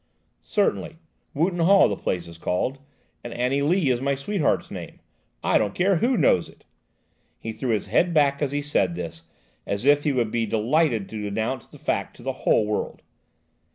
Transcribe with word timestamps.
"Certainly; 0.41 0.97
Wootton 1.35 1.59
Hall, 1.59 1.87
the 1.87 1.95
place 1.95 2.27
is 2.27 2.39
called, 2.39 2.79
and 3.23 3.31
Annie 3.35 3.61
Lee 3.61 3.91
is 3.91 4.01
my 4.01 4.15
sweetheart's 4.15 4.71
name. 4.71 4.99
I 5.43 5.59
don't 5.59 5.75
care 5.75 5.97
who 5.97 6.17
knows 6.17 6.49
it!" 6.49 6.65
He 7.37 7.51
threw 7.51 7.69
his 7.69 7.85
head 7.85 8.11
back 8.11 8.41
as 8.41 8.51
he 8.51 8.63
said 8.63 8.95
this, 8.95 9.21
as 9.67 9.85
if 9.85 10.03
he 10.03 10.11
would 10.11 10.31
be 10.31 10.47
delighted 10.47 11.07
to 11.09 11.27
announce 11.27 11.67
the 11.67 11.77
fact 11.77 12.15
to 12.15 12.23
the 12.23 12.31
whole 12.31 12.65
world. 12.65 13.03